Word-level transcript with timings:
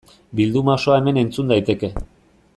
Bilduma 0.39 0.73
osoa 0.79 0.97
hemen 1.01 1.21
entzun 1.25 1.55
daiteke. 1.55 1.93